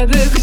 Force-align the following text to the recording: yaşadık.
yaşadık. 0.00 0.39